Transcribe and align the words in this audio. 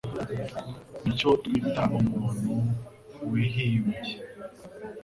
Nicyo 1.03 1.29
twita 1.43 1.83
umuntu 1.97 2.51
wihimbye. 3.29 4.13